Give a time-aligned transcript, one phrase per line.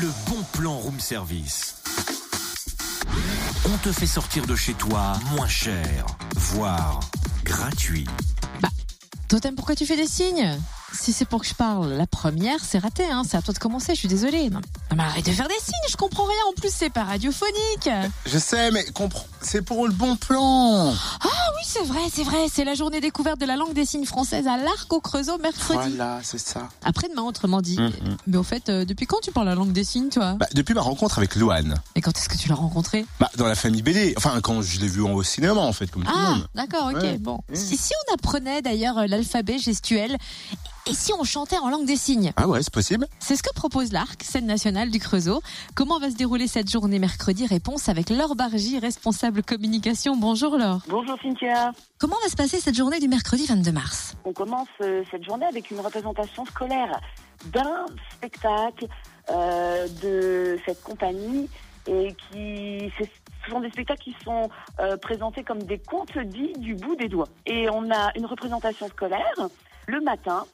[0.00, 1.76] Le bon plan room service.
[3.64, 7.00] On te fait sortir de chez toi moins cher, voire
[7.42, 8.06] gratuit.
[9.28, 10.56] Toi, t'aimes pourquoi tu fais des signes?
[10.92, 13.22] Si c'est pour que je parle, la première, c'est raté, hein.
[13.28, 14.50] C'est à toi de commencer, je suis désolée.
[14.90, 16.36] Non, mais arrête de faire des signes, je comprends rien.
[16.48, 17.90] En plus, c'est pas radiophonique.
[18.24, 20.90] Je sais, mais comprends, c'est pour le bon plan.
[20.90, 22.46] Oui, c'est vrai, c'est vrai.
[22.50, 25.78] C'est la journée découverte de la langue des signes française à l'Arc au Creusot mercredi.
[25.96, 26.68] Voilà, c'est ça.
[26.84, 27.76] Après-demain, autrement dit.
[27.78, 28.16] Mhm.
[28.28, 30.34] Mais au fait, euh, depuis quand tu parles la langue des signes, toi?
[30.40, 33.46] Bah, depuis ma rencontre avec Loane, Et quand est-ce que tu l'as rencontré bah, dans
[33.46, 36.16] la famille BD, enfin quand je l'ai vu au cinéma en fait, comme tout le
[36.18, 36.48] Ah, monde.
[36.54, 37.18] d'accord, ok, Ouais.
[37.18, 37.40] bon.
[37.52, 40.16] Si, si on apprenait d'ailleurs euh, l'alphabet gestuel,
[40.86, 42.32] et si on chantait en langue des signes?
[42.36, 43.06] Ah ouais, c'est possible.
[43.18, 45.42] C'est ce que propose l'Arc, scène nationale du Creusot.
[45.74, 47.46] Comment va se dérouler cette journée mercredi?
[47.46, 50.16] Réponse avec Laure Bargy, responsable communication.
[50.16, 50.80] Bonjour Laure.
[50.88, 51.72] Bonjour Cynthia.
[51.98, 54.16] Comment va se passer cette journée du mercredi 22 mars?
[54.24, 57.00] On commence euh, cette journée avec une représentation scolaire
[57.46, 58.86] d'un spectacle
[59.30, 61.48] euh, de cette compagnie
[61.86, 63.04] et qui ce
[63.50, 64.48] sont des spectacles qui sont
[64.78, 67.28] euh, présentés comme des contes dits du bout des doigts.
[67.46, 69.48] Et on a une représentation scolaire
[69.86, 70.44] le matin.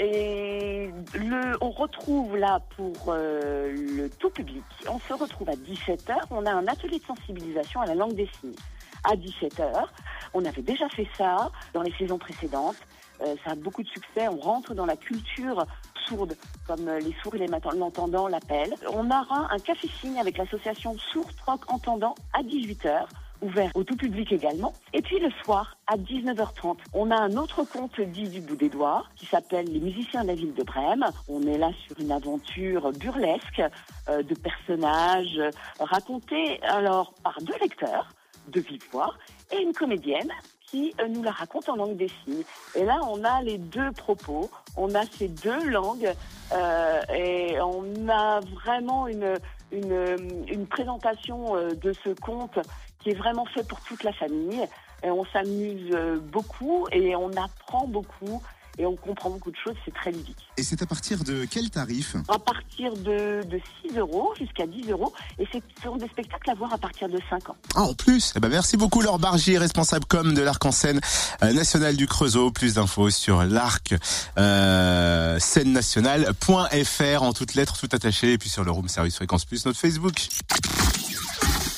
[0.00, 6.14] Et le, on retrouve là pour euh, le tout public, on se retrouve à 17h,
[6.30, 8.54] on a un atelier de sensibilisation à la langue des signes.
[9.02, 9.86] À 17h,
[10.34, 12.76] on avait déjà fait ça dans les saisons précédentes.
[13.22, 14.28] Euh, ça a beaucoup de succès.
[14.28, 15.66] On rentre dans la culture
[16.06, 18.74] sourde, comme les sourds et les malentendants l'appellent.
[18.92, 23.06] On aura un café-signe avec l'association Sourds Troc Entendants à 18h,
[23.42, 24.72] ouvert au tout public également.
[24.92, 28.68] Et puis le soir, à 19h30, on a un autre conte dit du bout des
[28.68, 31.04] doigts qui s'appelle Les musiciens de la ville de Brême.
[31.28, 33.62] On est là sur une aventure burlesque
[34.08, 35.50] euh, de personnages euh,
[35.80, 38.08] racontés alors par deux lecteurs
[38.48, 38.82] de vive
[39.52, 40.32] et une comédienne
[40.70, 42.42] qui euh, nous la raconte en langue des signes.
[42.74, 46.12] Et là, on a les deux propos, on a ces deux langues
[46.52, 49.34] euh, et on a vraiment une,
[49.72, 52.58] une, une présentation euh, de ce conte
[53.00, 54.66] qui est vraiment fait pour toute la famille.
[55.04, 55.94] On s'amuse
[56.32, 58.42] beaucoup et on apprend beaucoup
[58.78, 60.36] et on comprend beaucoup de choses, c'est très ludique.
[60.56, 62.16] Et c'est à partir de quel tarif?
[62.28, 66.50] À partir de, de 6 euros jusqu'à 10 euros et c'est- ce sont des spectacles
[66.50, 67.56] à voir à partir de 5 ans.
[67.74, 68.32] Ah, en plus?
[68.36, 71.00] Eh ben, merci beaucoup Laure Bargy, responsable com de l'Arc en scène
[71.42, 72.50] euh, national du Creusot.
[72.50, 73.94] Plus d'infos sur l'arc
[74.38, 79.44] euh, scène nationale.fr en toutes lettres, tout attaché, et puis sur le Room Service Fréquence
[79.44, 80.28] Plus, notre Facebook.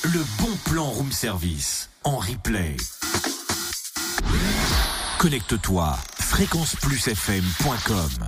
[0.03, 2.75] Le bon plan room service en replay.
[5.19, 5.97] Connecte-toi
[6.31, 8.25] fréquenceplusfm.com